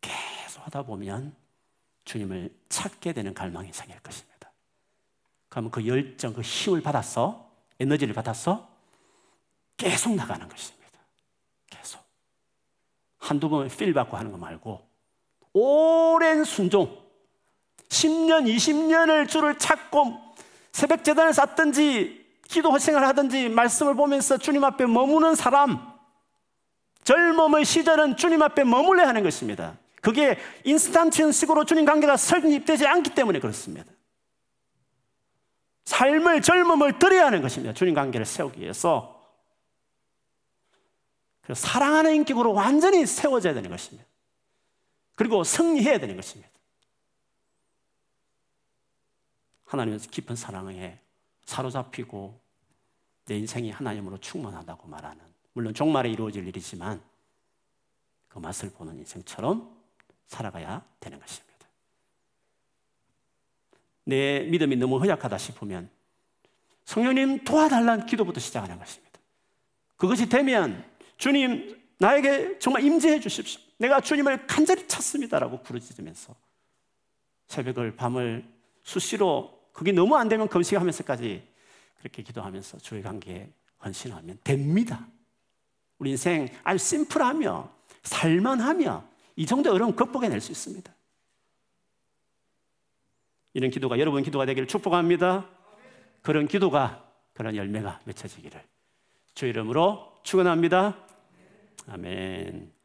[0.00, 1.36] 계속 하다 보면
[2.04, 4.50] 주님을 찾게 되는 갈망이 생길 것입니다.
[5.48, 7.48] 그러면 그 열정, 그 힘을 받았어?
[7.78, 8.68] 에너지를 받았어?
[9.76, 10.98] 계속 나가는 것입니다.
[11.70, 12.02] 계속.
[13.18, 14.84] 한두 번 필 받고 하는 거 말고
[15.52, 17.00] 오랜 순종,
[17.88, 20.34] 10년, 20년을 주를 찾고
[20.72, 25.89] 새벽 재단을 쌓든지 기도 생활 하든지 말씀을 보면서 주님 앞에 머무는 사람,
[27.04, 29.78] 젊음의 시절은 주님 앞에 머물러야 하는 것입니다.
[30.00, 33.92] 그게 인스탄트식으로 주님 관계가 설립되지 않기 때문에 그렇습니다.
[35.84, 37.74] 삶을 젊음을 드려야 하는 것입니다.
[37.74, 39.18] 주님 관계를 세우기 위해서.
[41.52, 44.08] 사랑하는 인격으로 완전히 세워져야 되는 것입니다.
[45.16, 46.50] 그리고 승리해야 되는 것입니다.
[49.64, 50.98] 하나님의 깊은 사랑에
[51.44, 52.40] 사로잡히고
[53.26, 57.02] 내 인생이 하나님으로 충만하다고 말하는 물론 종말에 이루어질 일이지만
[58.28, 59.76] 그 맛을 보는 인생처럼
[60.26, 61.50] 살아가야 되는 것입니다.
[64.04, 65.90] 내 믿음이 너무 허약하다 싶으면
[66.84, 69.20] 성령님 도와달라는 기도부터 시작하는 것입니다.
[69.96, 70.84] 그것이 되면
[71.16, 73.60] 주님 나에게 정말 임재해 주십시오.
[73.76, 76.34] 내가 주님을 간절히 찾습니다라고 부르짖으면서
[77.46, 78.44] 새벽을 밤을
[78.82, 81.46] 수시로 그게 너무 안 되면 금식하면서까지
[81.98, 83.50] 그렇게 기도하면서 주의 관계에
[83.84, 85.06] 헌신하면 됩니다.
[86.00, 87.70] 우리 인생 아주 심플하며
[88.02, 89.04] 살만하며
[89.36, 90.92] 이 정도 어려움 극복해낼 수 있습니다.
[93.52, 95.48] 이런 기도가 여러분 기도가 되기를 축복합니다.
[96.22, 98.62] 그런 기도가 그런 열매가 맺혀지기를
[99.34, 100.96] 주 이름으로 축원합니다.
[101.86, 102.79] 아멘.